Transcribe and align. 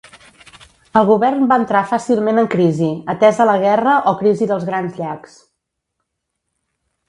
El 1.01 1.03
govern 1.09 1.43
va 1.51 1.57
entrar 1.63 1.81
fàcilment 1.91 2.43
en 2.43 2.49
crisi, 2.55 2.89
atesa 3.15 3.49
la 3.53 3.57
Guerra 3.67 4.01
o 4.13 4.17
crisi 4.25 4.51
dels 4.53 4.69
Grans 4.73 5.01
Llacs. 5.03 5.41